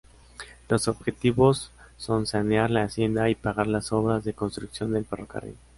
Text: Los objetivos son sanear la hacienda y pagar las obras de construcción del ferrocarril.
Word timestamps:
Los 0.67 0.87
objetivos 0.87 1.71
son 1.95 2.25
sanear 2.25 2.71
la 2.71 2.81
hacienda 2.81 3.29
y 3.29 3.35
pagar 3.35 3.67
las 3.67 3.91
obras 3.91 4.23
de 4.23 4.33
construcción 4.33 4.93
del 4.93 5.05
ferrocarril. 5.05 5.55